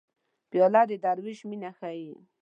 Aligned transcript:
پیاله 0.51 0.81
د 0.89 0.91
دروېش 1.03 1.39
مینه 1.49 1.71
ښيي. 1.77 2.13